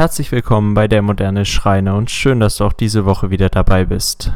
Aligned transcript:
Herzlich 0.00 0.32
willkommen 0.32 0.72
bei 0.72 0.88
der 0.88 1.02
moderne 1.02 1.44
Schreiner 1.44 1.94
und 1.94 2.10
schön, 2.10 2.40
dass 2.40 2.56
du 2.56 2.64
auch 2.64 2.72
diese 2.72 3.04
Woche 3.04 3.28
wieder 3.28 3.50
dabei 3.50 3.84
bist. 3.84 4.32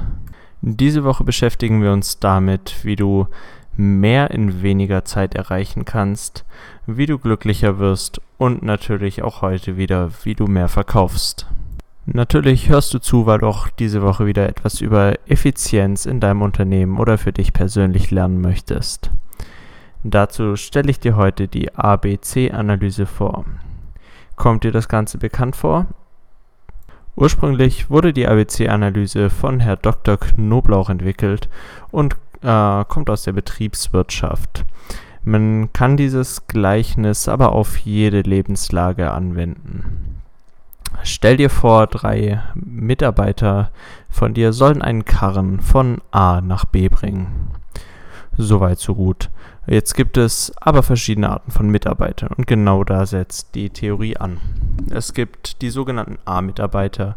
Diese 0.60 1.04
Woche 1.04 1.24
beschäftigen 1.24 1.82
wir 1.82 1.90
uns 1.90 2.18
damit, 2.18 2.84
wie 2.84 2.96
du 2.96 3.28
mehr 3.74 4.30
in 4.30 4.60
weniger 4.60 5.06
Zeit 5.06 5.34
erreichen 5.34 5.86
kannst, 5.86 6.44
wie 6.86 7.06
du 7.06 7.18
glücklicher 7.18 7.78
wirst 7.78 8.20
und 8.36 8.62
natürlich 8.62 9.22
auch 9.22 9.40
heute 9.40 9.78
wieder, 9.78 10.10
wie 10.24 10.34
du 10.34 10.48
mehr 10.48 10.68
verkaufst. 10.68 11.46
Natürlich 12.04 12.68
hörst 12.68 12.92
du 12.92 12.98
zu, 12.98 13.24
weil 13.24 13.38
du 13.38 13.46
auch 13.46 13.70
diese 13.70 14.02
Woche 14.02 14.26
wieder 14.26 14.46
etwas 14.46 14.82
über 14.82 15.14
Effizienz 15.26 16.04
in 16.04 16.20
deinem 16.20 16.42
Unternehmen 16.42 16.98
oder 16.98 17.16
für 17.16 17.32
dich 17.32 17.54
persönlich 17.54 18.10
lernen 18.10 18.42
möchtest. 18.42 19.10
Dazu 20.02 20.56
stelle 20.56 20.90
ich 20.90 21.00
dir 21.00 21.16
heute 21.16 21.48
die 21.48 21.74
ABC-Analyse 21.74 23.06
vor. 23.06 23.46
Kommt 24.36 24.64
dir 24.64 24.72
das 24.72 24.88
Ganze 24.88 25.18
bekannt 25.18 25.56
vor? 25.56 25.86
Ursprünglich 27.16 27.90
wurde 27.90 28.12
die 28.12 28.26
ABC-Analyse 28.26 29.30
von 29.30 29.60
Herr 29.60 29.76
Dr. 29.76 30.16
Knoblauch 30.16 30.90
entwickelt 30.90 31.48
und 31.92 32.16
äh, 32.42 32.84
kommt 32.84 33.08
aus 33.08 33.22
der 33.22 33.32
Betriebswirtschaft. 33.32 34.64
Man 35.22 35.72
kann 35.72 35.96
dieses 35.96 36.46
Gleichnis 36.48 37.28
aber 37.28 37.52
auf 37.52 37.78
jede 37.78 38.20
Lebenslage 38.20 39.10
anwenden. 39.10 40.20
Stell 41.02 41.36
dir 41.36 41.50
vor, 41.50 41.86
drei 41.86 42.42
Mitarbeiter 42.54 43.70
von 44.10 44.34
dir 44.34 44.52
sollen 44.52 44.82
einen 44.82 45.04
Karren 45.04 45.60
von 45.60 46.00
A 46.10 46.40
nach 46.40 46.64
B 46.64 46.88
bringen. 46.88 47.50
Soweit, 48.36 48.78
so 48.78 48.94
gut. 48.94 49.30
Jetzt 49.66 49.94
gibt 49.94 50.16
es 50.16 50.52
aber 50.60 50.82
verschiedene 50.82 51.30
Arten 51.30 51.50
von 51.50 51.68
Mitarbeitern 51.70 52.30
und 52.36 52.46
genau 52.46 52.84
da 52.84 53.06
setzt 53.06 53.54
die 53.54 53.70
Theorie 53.70 54.16
an. 54.16 54.38
Es 54.90 55.14
gibt 55.14 55.62
die 55.62 55.70
sogenannten 55.70 56.18
A-Mitarbeiter, 56.24 57.16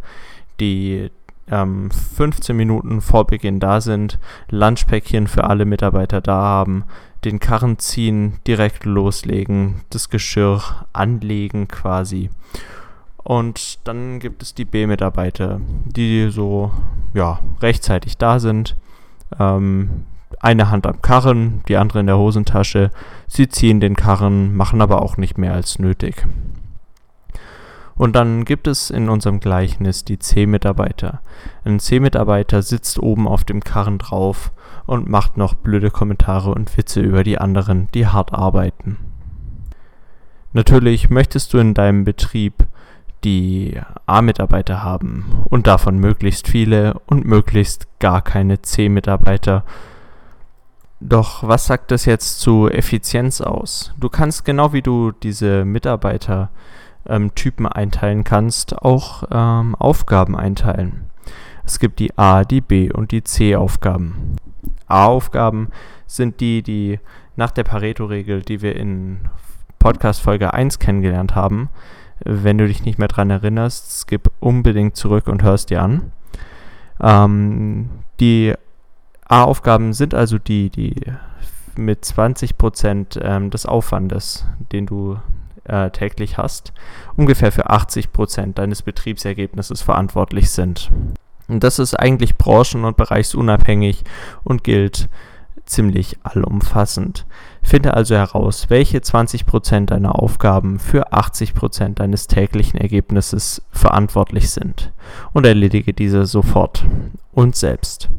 die 0.59 1.11
ähm, 1.49 1.89
15 1.91 2.55
Minuten 2.55 3.01
vor 3.01 3.25
Beginn 3.27 3.59
da 3.59 3.81
sind, 3.81 4.19
Lunchpäckchen 4.49 5.27
für 5.27 5.45
alle 5.45 5.65
Mitarbeiter 5.65 6.21
da 6.21 6.41
haben, 6.41 6.85
den 7.25 7.39
Karren 7.39 7.79
ziehen, 7.79 8.39
direkt 8.45 8.85
loslegen, 8.85 9.81
das 9.89 10.09
Geschirr 10.09 10.61
anlegen 10.93 11.67
quasi. 11.67 12.29
Und 13.17 13.85
dann 13.85 14.19
gibt 14.19 14.41
es 14.41 14.53
die 14.53 14.65
B-Mitarbeiter, 14.65 15.59
die 15.85 16.29
so 16.29 16.71
ja, 17.13 17.39
rechtzeitig 17.61 18.17
da 18.17 18.39
sind, 18.39 18.77
ähm, 19.37 20.05
eine 20.39 20.69
Hand 20.69 20.85
am 20.85 21.01
Karren, 21.01 21.61
die 21.67 21.77
andere 21.77 21.99
in 21.99 22.07
der 22.07 22.17
Hosentasche. 22.17 22.91
Sie 23.27 23.47
ziehen 23.49 23.79
den 23.79 23.95
Karren, 23.95 24.55
machen 24.55 24.81
aber 24.81 25.01
auch 25.01 25.17
nicht 25.17 25.37
mehr 25.37 25.53
als 25.53 25.79
nötig. 25.79 26.27
Und 27.95 28.15
dann 28.15 28.45
gibt 28.45 28.67
es 28.67 28.91
in 28.91 29.09
unserem 29.09 29.39
Gleichnis 29.39 30.05
die 30.05 30.19
C-Mitarbeiter. 30.19 31.21
Ein 31.65 31.79
C-Mitarbeiter 31.79 32.61
sitzt 32.61 32.99
oben 32.99 33.27
auf 33.27 33.43
dem 33.43 33.63
Karren 33.63 33.97
drauf 33.97 34.51
und 34.85 35.09
macht 35.09 35.37
noch 35.37 35.55
blöde 35.55 35.89
Kommentare 35.89 36.51
und 36.51 36.77
Witze 36.77 37.01
über 37.01 37.23
die 37.23 37.39
anderen, 37.39 37.89
die 37.93 38.05
hart 38.05 38.33
arbeiten. 38.33 38.97
Natürlich 40.53 41.09
möchtest 41.09 41.53
du 41.53 41.57
in 41.57 41.73
deinem 41.73 42.03
Betrieb 42.03 42.67
die 43.23 43.79
A-Mitarbeiter 44.05 44.83
haben 44.83 45.43
und 45.49 45.65
davon 45.65 45.97
möglichst 45.97 46.47
viele 46.47 46.99
und 47.07 47.25
möglichst 47.25 47.87
gar 47.99 48.21
keine 48.21 48.61
C-Mitarbeiter, 48.61 49.63
doch 50.99 51.47
was 51.47 51.65
sagt 51.67 51.91
das 51.91 52.05
jetzt 52.05 52.39
zu 52.39 52.67
Effizienz 52.69 53.41
aus? 53.41 53.93
Du 53.99 54.09
kannst 54.09 54.45
genau 54.45 54.73
wie 54.73 54.81
du 54.81 55.11
diese 55.11 55.63
Mitarbeitertypen 55.65 56.49
ähm, 57.65 57.71
einteilen 57.71 58.23
kannst, 58.23 58.81
auch 58.81 59.23
ähm, 59.31 59.75
Aufgaben 59.75 60.35
einteilen. 60.35 61.09
Es 61.65 61.79
gibt 61.79 61.99
die 61.99 62.17
A, 62.17 62.43
die 62.43 62.61
B 62.61 62.91
und 62.91 63.11
die 63.11 63.23
C-Aufgaben. 63.23 64.37
A-Aufgaben 64.87 65.69
sind 66.05 66.39
die, 66.39 66.63
die 66.63 66.99
nach 67.35 67.51
der 67.51 67.65
Pareto-Regel, 67.65 68.41
die 68.41 68.61
wir 68.61 68.75
in 68.75 69.19
Podcast 69.77 70.21
Folge 70.21 70.53
1 70.53 70.79
kennengelernt 70.79 71.35
haben, 71.35 71.69
wenn 72.23 72.57
du 72.57 72.67
dich 72.67 72.83
nicht 72.83 72.97
mehr 72.97 73.07
dran 73.07 73.29
erinnerst, 73.29 73.99
skip 73.99 74.31
unbedingt 74.39 74.95
zurück 74.95 75.27
und 75.27 75.43
hörst 75.43 75.69
dir 75.69 75.81
an. 75.81 76.11
Ähm, 76.99 77.89
die 78.19 78.53
A-Aufgaben 79.27 79.93
sind 79.93 80.13
also 80.13 80.37
die, 80.37 80.69
die 80.69 80.95
mit 81.75 82.03
20% 82.03 83.21
ähm, 83.21 83.49
des 83.49 83.65
Aufwandes, 83.65 84.45
den 84.71 84.85
du 84.85 85.19
äh, 85.65 85.91
täglich 85.91 86.37
hast, 86.37 86.73
ungefähr 87.15 87.51
für 87.51 87.69
80% 87.69 88.53
deines 88.53 88.81
Betriebsergebnisses 88.81 89.81
verantwortlich 89.81 90.49
sind. 90.49 90.89
Und 91.47 91.63
das 91.63 91.79
ist 91.79 91.93
eigentlich 91.93 92.37
branchen- 92.37 92.85
und 92.85 92.97
bereichsunabhängig 92.97 94.03
und 94.43 94.63
gilt 94.63 95.09
ziemlich 95.65 96.17
allumfassend. 96.23 97.25
Finde 97.61 97.93
also 97.93 98.15
heraus, 98.15 98.69
welche 98.69 98.99
20% 98.99 99.87
deiner 99.87 100.21
Aufgaben 100.21 100.79
für 100.79 101.11
80% 101.11 101.95
deines 101.95 102.27
täglichen 102.27 102.79
Ergebnisses 102.79 103.61
verantwortlich 103.71 104.49
sind 104.49 104.93
und 105.33 105.45
erledige 105.45 105.93
diese 105.93 106.25
sofort 106.25 106.85
und 107.33 107.55
selbst. 107.55 108.09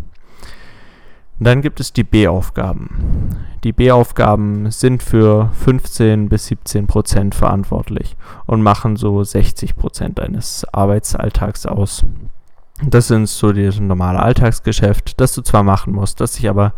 Dann 1.40 1.62
gibt 1.62 1.80
es 1.80 1.92
die 1.92 2.04
B-Aufgaben. 2.04 3.30
Die 3.64 3.72
B-Aufgaben 3.72 4.70
sind 4.70 5.02
für 5.02 5.50
15 5.52 6.28
bis 6.28 6.46
17 6.46 6.86
Prozent 6.86 7.34
verantwortlich 7.34 8.16
und 8.46 8.62
machen 8.62 8.96
so 8.96 9.22
60 9.22 9.76
Prozent 9.76 10.18
deines 10.18 10.66
Arbeitsalltags 10.72 11.66
aus. 11.66 12.04
Das 12.84 13.08
sind 13.08 13.28
so 13.28 13.52
das 13.52 13.80
normale 13.80 14.20
Alltagsgeschäft, 14.20 15.20
das 15.20 15.34
du 15.34 15.42
zwar 15.42 15.64
machen 15.64 15.92
musst, 15.92 16.20
das 16.20 16.34
sich 16.34 16.48
aber 16.48 16.72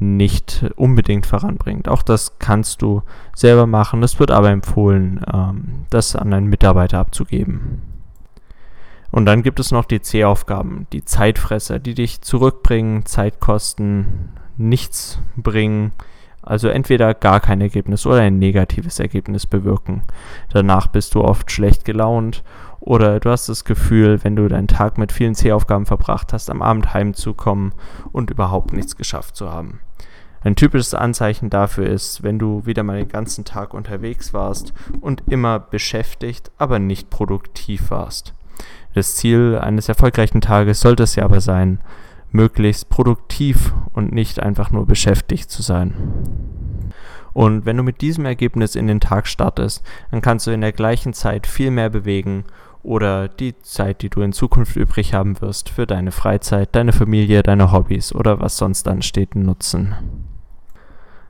nicht 0.00 0.64
unbedingt 0.76 1.26
voranbringt. 1.26 1.88
Auch 1.88 2.02
das 2.02 2.38
kannst 2.38 2.82
du 2.82 3.02
selber 3.34 3.66
machen. 3.66 4.02
Es 4.02 4.18
wird 4.20 4.30
aber 4.30 4.50
empfohlen, 4.50 5.24
ähm, 5.32 5.86
das 5.90 6.14
an 6.14 6.32
einen 6.32 6.46
Mitarbeiter 6.46 6.98
abzugeben. 6.98 7.82
Und 9.10 9.26
dann 9.26 9.42
gibt 9.42 9.58
es 9.58 9.70
noch 9.70 9.84
die 9.84 10.02
C-Aufgaben, 10.02 10.86
die 10.92 11.04
Zeitfresser, 11.04 11.78
die 11.78 11.94
dich 11.94 12.20
zurückbringen, 12.20 13.06
Zeit 13.06 13.40
kosten, 13.40 14.30
nichts 14.56 15.18
bringen. 15.36 15.92
Also 16.42 16.68
entweder 16.68 17.14
gar 17.14 17.40
kein 17.40 17.60
Ergebnis 17.60 18.06
oder 18.06 18.20
ein 18.20 18.38
negatives 18.38 18.98
Ergebnis 19.00 19.46
bewirken. 19.46 20.02
Danach 20.50 20.86
bist 20.86 21.14
du 21.14 21.22
oft 21.22 21.50
schlecht 21.50 21.84
gelaunt 21.84 22.42
oder 22.80 23.20
du 23.20 23.30
hast 23.30 23.48
das 23.48 23.64
Gefühl, 23.64 24.22
wenn 24.24 24.36
du 24.36 24.48
deinen 24.48 24.68
Tag 24.68 24.98
mit 24.98 25.12
vielen 25.12 25.34
C-Aufgaben 25.34 25.84
verbracht 25.84 26.32
hast, 26.32 26.48
am 26.48 26.62
Abend 26.62 26.94
heimzukommen 26.94 27.72
und 28.12 28.30
überhaupt 28.30 28.72
nichts 28.72 28.96
geschafft 28.96 29.36
zu 29.36 29.50
haben. 29.50 29.80
Ein 30.42 30.54
typisches 30.54 30.94
Anzeichen 30.94 31.50
dafür 31.50 31.86
ist, 31.86 32.22
wenn 32.22 32.38
du 32.38 32.64
wieder 32.64 32.84
mal 32.84 32.96
den 32.96 33.08
ganzen 33.08 33.44
Tag 33.44 33.74
unterwegs 33.74 34.32
warst 34.32 34.72
und 35.00 35.24
immer 35.28 35.58
beschäftigt, 35.58 36.52
aber 36.58 36.78
nicht 36.78 37.10
produktiv 37.10 37.90
warst. 37.90 38.34
Das 38.94 39.16
Ziel 39.16 39.58
eines 39.60 39.88
erfolgreichen 39.88 40.40
Tages 40.40 40.80
sollte 40.80 41.02
es 41.02 41.14
ja 41.14 41.24
aber 41.24 41.40
sein, 41.40 41.80
möglichst 42.30 42.88
produktiv 42.88 43.72
und 43.92 44.12
nicht 44.12 44.40
einfach 44.40 44.70
nur 44.70 44.86
beschäftigt 44.86 45.50
zu 45.50 45.62
sein. 45.62 45.94
Und 47.32 47.66
wenn 47.66 47.76
du 47.76 47.82
mit 47.82 48.00
diesem 48.00 48.24
Ergebnis 48.24 48.74
in 48.74 48.86
den 48.86 49.00
Tag 49.00 49.26
startest, 49.26 49.82
dann 50.10 50.20
kannst 50.20 50.46
du 50.46 50.50
in 50.50 50.60
der 50.60 50.72
gleichen 50.72 51.12
Zeit 51.12 51.46
viel 51.46 51.70
mehr 51.70 51.90
bewegen 51.90 52.44
oder 52.82 53.28
die 53.28 53.58
Zeit, 53.60 54.02
die 54.02 54.10
du 54.10 54.22
in 54.22 54.32
Zukunft 54.32 54.76
übrig 54.76 55.14
haben 55.14 55.40
wirst, 55.40 55.68
für 55.68 55.86
deine 55.86 56.10
Freizeit, 56.10 56.74
deine 56.74 56.92
Familie, 56.92 57.42
deine 57.42 57.70
Hobbys 57.72 58.14
oder 58.14 58.40
was 58.40 58.56
sonst 58.56 58.88
ansteht, 58.88 59.34
nutzen. 59.34 59.94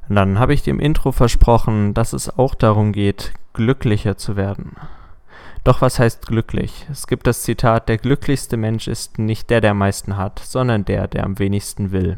Dann 0.09 0.39
habe 0.39 0.55
ich 0.55 0.63
dir 0.63 0.71
im 0.71 0.81
Intro 0.81 1.13
versprochen, 1.13 1.93
dass 1.93 2.13
es 2.13 2.39
auch 2.39 2.55
darum 2.55 2.93
geht, 2.93 3.35
glücklicher 3.53 4.17
zu 4.17 4.37
werden. 4.37 4.77
Doch 5.69 5.83
was 5.83 5.99
heißt 5.99 6.27
glücklich? 6.27 6.87
Es 6.91 7.07
gibt 7.07 7.27
das 7.27 7.43
Zitat, 7.43 7.91
der 7.91 7.99
glücklichste 7.99 8.57
Mensch 8.57 8.89
ist 8.89 9.19
nicht 9.19 9.51
der, 9.51 9.61
der 9.61 9.73
am 9.73 9.79
meisten 9.79 10.17
hat, 10.17 10.39
sondern 10.39 10.87
der, 10.87 11.09
der 11.09 11.25
am 11.25 11.39
wenigsten 11.39 11.93
will. 11.93 12.17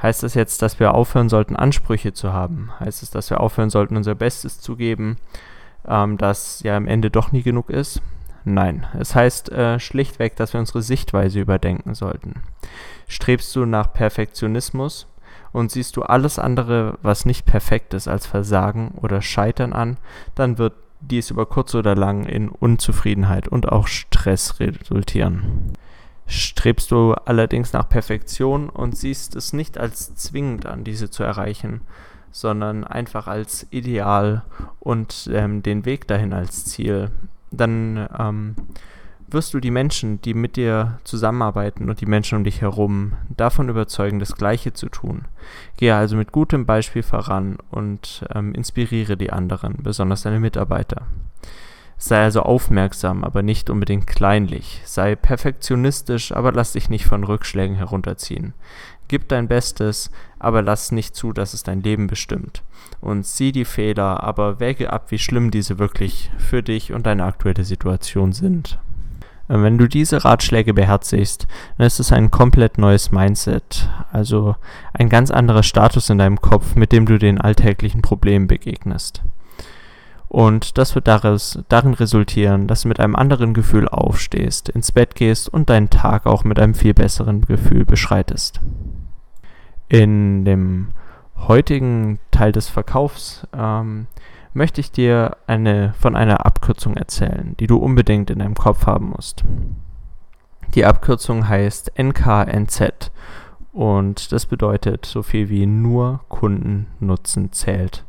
Heißt 0.00 0.22
das 0.22 0.34
jetzt, 0.34 0.62
dass 0.62 0.78
wir 0.78 0.94
aufhören 0.94 1.28
sollten, 1.28 1.56
Ansprüche 1.56 2.12
zu 2.12 2.32
haben? 2.32 2.70
Heißt 2.78 3.02
es, 3.02 3.10
dass 3.10 3.30
wir 3.30 3.40
aufhören 3.40 3.70
sollten, 3.70 3.96
unser 3.96 4.14
Bestes 4.14 4.60
zu 4.60 4.76
geben, 4.76 5.16
ähm, 5.84 6.16
das 6.16 6.62
ja 6.62 6.76
am 6.76 6.86
Ende 6.86 7.10
doch 7.10 7.32
nie 7.32 7.42
genug 7.42 7.70
ist? 7.70 8.02
Nein, 8.44 8.86
es 8.96 9.16
heißt 9.16 9.50
äh, 9.50 9.80
schlichtweg, 9.80 10.36
dass 10.36 10.52
wir 10.52 10.60
unsere 10.60 10.82
Sichtweise 10.82 11.40
überdenken 11.40 11.96
sollten. 11.96 12.34
Strebst 13.08 13.56
du 13.56 13.66
nach 13.66 13.92
Perfektionismus 13.92 15.08
und 15.50 15.72
siehst 15.72 15.96
du 15.96 16.04
alles 16.04 16.38
andere, 16.38 16.98
was 17.02 17.26
nicht 17.26 17.46
perfekt 17.46 17.94
ist, 17.94 18.06
als 18.06 18.28
Versagen 18.28 18.92
oder 19.02 19.22
Scheitern 19.22 19.72
an, 19.72 19.96
dann 20.36 20.56
wird 20.58 20.74
dies 21.00 21.30
über 21.30 21.46
kurz 21.46 21.74
oder 21.74 21.94
lang 21.94 22.24
in 22.24 22.48
Unzufriedenheit 22.48 23.48
und 23.48 23.68
auch 23.68 23.86
Stress 23.86 24.60
resultieren. 24.60 25.72
Strebst 26.26 26.90
du 26.90 27.14
allerdings 27.14 27.72
nach 27.72 27.88
Perfektion 27.88 28.68
und 28.68 28.96
siehst 28.96 29.34
es 29.34 29.52
nicht 29.52 29.78
als 29.78 30.14
zwingend 30.14 30.66
an, 30.66 30.84
diese 30.84 31.10
zu 31.10 31.22
erreichen, 31.22 31.80
sondern 32.30 32.84
einfach 32.84 33.26
als 33.26 33.66
Ideal 33.70 34.44
und 34.80 35.30
ähm, 35.32 35.62
den 35.62 35.84
Weg 35.86 36.06
dahin 36.06 36.32
als 36.32 36.66
Ziel, 36.66 37.10
dann 37.50 38.08
ähm, 38.18 38.54
wirst 39.30 39.54
du 39.54 39.60
die 39.60 39.70
Menschen, 39.70 40.20
die 40.22 40.34
mit 40.34 40.56
dir 40.56 40.98
zusammenarbeiten 41.04 41.88
und 41.88 42.00
die 42.00 42.06
Menschen 42.06 42.38
um 42.38 42.44
dich 42.44 42.60
herum 42.60 43.12
davon 43.36 43.68
überzeugen, 43.68 44.18
das 44.18 44.34
Gleiche 44.34 44.72
zu 44.72 44.88
tun. 44.88 45.26
Gehe 45.76 45.94
also 45.94 46.16
mit 46.16 46.32
gutem 46.32 46.66
Beispiel 46.66 47.02
voran 47.02 47.58
und 47.70 48.24
ähm, 48.34 48.54
inspiriere 48.54 49.16
die 49.16 49.32
anderen, 49.32 49.76
besonders 49.82 50.22
deine 50.22 50.40
Mitarbeiter. 50.40 51.02
Sei 52.00 52.22
also 52.22 52.42
aufmerksam, 52.42 53.24
aber 53.24 53.42
nicht 53.42 53.70
unbedingt 53.70 54.06
kleinlich. 54.06 54.80
Sei 54.84 55.16
perfektionistisch, 55.16 56.30
aber 56.30 56.52
lass 56.52 56.72
dich 56.72 56.88
nicht 56.88 57.06
von 57.06 57.24
Rückschlägen 57.24 57.76
herunterziehen. 57.76 58.54
Gib 59.08 59.28
dein 59.28 59.48
Bestes, 59.48 60.10
aber 60.38 60.62
lass 60.62 60.92
nicht 60.92 61.16
zu, 61.16 61.32
dass 61.32 61.54
es 61.54 61.64
dein 61.64 61.82
Leben 61.82 62.06
bestimmt. 62.06 62.62
Und 63.00 63.26
sieh 63.26 63.50
die 63.50 63.64
Fehler, 63.64 64.22
aber 64.22 64.60
wäge 64.60 64.92
ab, 64.92 65.10
wie 65.10 65.18
schlimm 65.18 65.50
diese 65.50 65.78
wirklich 65.80 66.30
für 66.38 66.62
dich 66.62 66.92
und 66.92 67.06
deine 67.06 67.24
aktuelle 67.24 67.64
Situation 67.64 68.32
sind. 68.32 68.78
Wenn 69.48 69.78
du 69.78 69.88
diese 69.88 70.24
Ratschläge 70.24 70.74
beherzigst, 70.74 71.46
dann 71.78 71.86
ist 71.86 72.00
es 72.00 72.12
ein 72.12 72.30
komplett 72.30 72.76
neues 72.76 73.10
Mindset, 73.10 73.88
also 74.12 74.56
ein 74.92 75.08
ganz 75.08 75.30
anderer 75.30 75.62
Status 75.62 76.10
in 76.10 76.18
deinem 76.18 76.40
Kopf, 76.40 76.74
mit 76.74 76.92
dem 76.92 77.06
du 77.06 77.18
den 77.18 77.40
alltäglichen 77.40 78.02
Problemen 78.02 78.46
begegnest. 78.46 79.22
Und 80.28 80.76
das 80.76 80.94
wird 80.94 81.08
daraus, 81.08 81.58
darin 81.70 81.94
resultieren, 81.94 82.66
dass 82.66 82.82
du 82.82 82.88
mit 82.88 83.00
einem 83.00 83.16
anderen 83.16 83.54
Gefühl 83.54 83.88
aufstehst, 83.88 84.68
ins 84.68 84.92
Bett 84.92 85.14
gehst 85.14 85.48
und 85.48 85.70
deinen 85.70 85.88
Tag 85.88 86.26
auch 86.26 86.44
mit 86.44 86.58
einem 86.58 86.74
viel 86.74 86.92
besseren 86.92 87.40
Gefühl 87.40 87.86
beschreitest. 87.86 88.60
In 89.88 90.44
dem 90.44 90.88
heutigen 91.38 92.18
Teil 92.30 92.52
des 92.52 92.68
Verkaufs 92.68 93.46
ähm, 93.56 94.06
möchte 94.52 94.80
ich 94.80 94.90
dir 94.90 95.36
eine, 95.46 95.94
von 95.98 96.16
einer 96.16 96.46
Abkürzung 96.46 96.96
erzählen, 96.96 97.54
die 97.60 97.66
du 97.66 97.76
unbedingt 97.76 98.30
in 98.30 98.38
deinem 98.38 98.54
Kopf 98.54 98.86
haben 98.86 99.10
musst. 99.10 99.44
Die 100.74 100.84
Abkürzung 100.84 101.48
heißt 101.48 101.92
NKNZ 101.98 103.10
und 103.72 104.32
das 104.32 104.46
bedeutet 104.46 105.06
so 105.06 105.22
viel 105.22 105.48
wie 105.48 105.66
nur 105.66 106.20
Kundennutzen 106.28 107.52
zählt. 107.52 108.04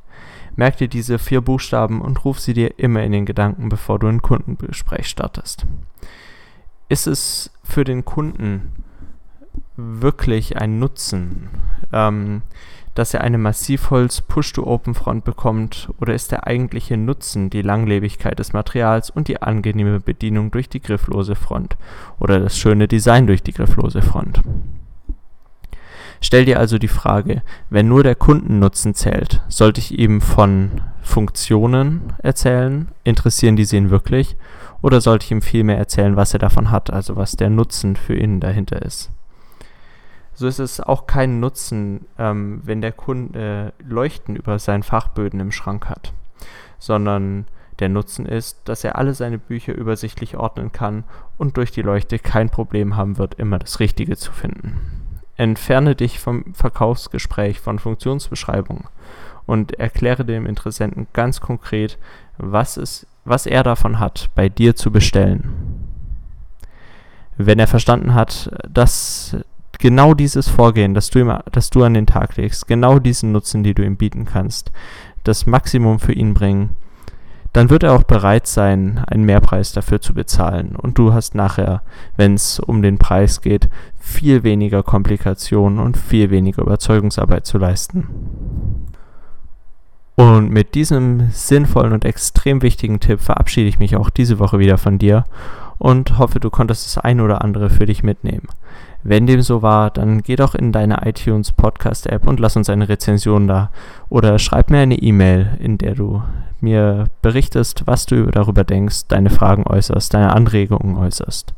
Merk 0.55 0.77
dir 0.77 0.89
diese 0.89 1.19
vier 1.19 1.41
Buchstaben 1.41 2.01
und 2.01 2.25
ruf 2.25 2.39
sie 2.39 2.53
dir 2.53 2.79
immer 2.79 3.03
in 3.03 3.13
den 3.13 3.25
Gedanken, 3.25 3.69
bevor 3.69 3.97
du 3.97 4.07
ein 4.07 4.21
Kundengespräch 4.21 5.07
startest. 5.07 5.65
Ist 6.89 7.07
es 7.07 7.51
für 7.63 7.83
den 7.83 8.03
Kunden 8.03 8.71
wirklich 9.77 10.57
ein 10.57 10.79
Nutzen? 10.79 11.49
Ähm, 11.93 12.41
dass 12.95 13.13
er 13.13 13.21
eine 13.21 13.37
Massivholz 13.37 14.21
Push-to-Open-Front 14.21 15.23
bekommt 15.23 15.89
oder 15.99 16.13
ist 16.13 16.31
der 16.31 16.47
eigentliche 16.47 16.97
Nutzen 16.97 17.49
die 17.49 17.61
Langlebigkeit 17.61 18.39
des 18.39 18.53
Materials 18.53 19.09
und 19.09 19.27
die 19.27 19.41
angenehme 19.41 19.99
Bedienung 19.99 20.51
durch 20.51 20.69
die 20.69 20.81
grifflose 20.81 21.35
Front 21.35 21.77
oder 22.19 22.39
das 22.39 22.57
schöne 22.57 22.87
Design 22.87 23.27
durch 23.27 23.43
die 23.43 23.53
grifflose 23.53 24.01
Front? 24.01 24.41
Stell 26.21 26.45
dir 26.45 26.59
also 26.59 26.77
die 26.77 26.89
Frage, 26.89 27.43
wenn 27.69 27.87
nur 27.87 28.03
der 28.03 28.15
Kundennutzen 28.15 28.93
zählt, 28.93 29.41
sollte 29.47 29.79
ich 29.79 29.97
ihm 29.97 30.19
von 30.19 30.81
Funktionen 31.01 32.13
erzählen, 32.17 32.89
interessieren 33.03 33.55
die 33.55 33.63
ihn 33.75 33.89
wirklich, 33.89 34.35
oder 34.81 35.01
sollte 35.01 35.25
ich 35.25 35.31
ihm 35.31 35.41
vielmehr 35.41 35.77
erzählen, 35.77 36.15
was 36.15 36.33
er 36.33 36.39
davon 36.39 36.71
hat, 36.71 36.91
also 36.91 37.15
was 37.15 37.33
der 37.33 37.49
Nutzen 37.49 37.95
für 37.95 38.15
ihn 38.15 38.39
dahinter 38.39 38.81
ist? 38.81 39.11
So 40.39 40.47
ist 40.47 40.59
es 40.59 40.79
auch 40.79 41.05
kein 41.05 41.41
Nutzen, 41.41 42.05
ähm, 42.17 42.61
wenn 42.63 42.79
der 42.79 42.93
Kunde 42.93 43.73
Leuchten 43.85 44.37
über 44.37 44.57
seinen 44.57 44.83
Fachböden 44.83 45.41
im 45.41 45.51
Schrank 45.51 45.89
hat, 45.89 46.13
sondern 46.77 47.45
der 47.79 47.89
Nutzen 47.89 48.25
ist, 48.25 48.61
dass 48.63 48.85
er 48.85 48.97
alle 48.97 49.13
seine 49.13 49.37
Bücher 49.37 49.75
übersichtlich 49.75 50.37
ordnen 50.37 50.71
kann 50.71 51.03
und 51.37 51.57
durch 51.57 51.71
die 51.71 51.81
Leuchte 51.81 52.19
kein 52.19 52.49
Problem 52.49 52.95
haben 52.95 53.17
wird, 53.17 53.33
immer 53.33 53.59
das 53.59 53.81
Richtige 53.81 54.15
zu 54.15 54.31
finden. 54.31 54.79
Entferne 55.35 55.93
dich 55.93 56.19
vom 56.19 56.53
Verkaufsgespräch, 56.53 57.59
von 57.59 57.77
Funktionsbeschreibung 57.77 58.87
und 59.45 59.77
erkläre 59.77 60.23
dem 60.23 60.45
Interessenten 60.45 61.07
ganz 61.11 61.41
konkret, 61.41 61.97
was, 62.37 62.77
es, 62.77 63.05
was 63.25 63.45
er 63.45 63.63
davon 63.63 63.99
hat, 63.99 64.29
bei 64.35 64.47
dir 64.47 64.77
zu 64.77 64.89
bestellen. 64.89 65.53
Wenn 67.35 67.59
er 67.59 67.67
verstanden 67.67 68.13
hat, 68.13 68.49
dass 68.69 69.35
genau 69.79 70.13
dieses 70.13 70.47
Vorgehen, 70.47 70.93
das 70.93 71.09
du, 71.09 71.19
ihm, 71.19 71.33
das 71.51 71.69
du 71.69 71.83
an 71.83 71.95
den 71.95 72.05
Tag 72.05 72.37
legst, 72.37 72.67
genau 72.67 72.99
diesen 72.99 73.31
Nutzen, 73.31 73.63
die 73.63 73.73
du 73.73 73.83
ihm 73.83 73.97
bieten 73.97 74.25
kannst, 74.25 74.71
das 75.23 75.45
Maximum 75.45 75.99
für 75.99 76.13
ihn 76.13 76.33
bringen, 76.33 76.75
dann 77.53 77.71
wird 77.71 77.83
er 77.83 77.93
auch 77.93 78.03
bereit 78.03 78.45
sein, 78.45 79.03
einen 79.07 79.23
Mehrpreis 79.23 79.71
dafür 79.73 80.01
zu 80.01 80.13
bezahlen. 80.13 80.75
Und 80.75 80.97
du 80.99 81.13
hast 81.13 81.33
nachher, 81.33 81.81
wenn 82.15 82.35
es 82.35 82.59
um 82.59 82.83
den 82.83 82.99
Preis 82.99 83.41
geht, 83.41 83.69
viel 83.97 84.43
weniger 84.43 84.83
Komplikationen 84.83 85.79
und 85.79 85.97
viel 85.97 86.29
weniger 86.29 86.61
Überzeugungsarbeit 86.61 87.47
zu 87.47 87.57
leisten. 87.57 88.07
Und 90.15 90.51
mit 90.51 90.75
diesem 90.75 91.29
sinnvollen 91.31 91.93
und 91.93 92.05
extrem 92.05 92.61
wichtigen 92.61 92.99
Tipp 92.99 93.21
verabschiede 93.21 93.69
ich 93.69 93.79
mich 93.79 93.95
auch 93.95 94.09
diese 94.09 94.37
Woche 94.37 94.59
wieder 94.59 94.77
von 94.77 94.99
dir 94.99 95.23
und 95.79 96.19
hoffe, 96.19 96.39
du 96.39 96.49
konntest 96.51 96.85
das 96.85 97.03
ein 97.03 97.19
oder 97.19 97.41
andere 97.41 97.69
für 97.69 97.87
dich 97.87 98.03
mitnehmen. 98.03 98.47
Wenn 99.01 99.25
dem 99.25 99.41
so 99.41 99.61
war, 99.61 99.89
dann 99.89 100.21
geh 100.21 100.35
doch 100.35 100.53
in 100.53 100.71
deine 100.73 101.07
iTunes 101.07 101.53
Podcast 101.53 102.05
App 102.05 102.27
und 102.27 102.39
lass 102.39 102.57
uns 102.57 102.69
eine 102.69 102.89
Rezension 102.89 103.47
da 103.47 103.71
oder 104.09 104.37
schreib 104.37 104.69
mir 104.69 104.79
eine 104.79 104.97
E-Mail, 104.97 105.57
in 105.59 105.77
der 105.77 105.95
du 105.95 106.21
mir 106.59 107.07
berichtest, 107.21 107.87
was 107.87 108.05
du 108.05 108.25
darüber 108.25 108.65
denkst, 108.65 109.07
deine 109.07 109.29
Fragen 109.29 109.63
äußerst, 109.63 110.13
deine 110.13 110.35
Anregungen 110.35 110.97
äußerst. 110.97 111.53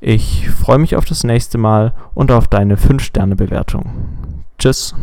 Ich 0.00 0.50
freue 0.50 0.78
mich 0.78 0.96
auf 0.96 1.04
das 1.04 1.22
nächste 1.22 1.58
Mal 1.58 1.94
und 2.14 2.32
auf 2.32 2.48
deine 2.48 2.76
5-Sterne-Bewertung. 2.76 3.92
Tschüss. 4.58 4.96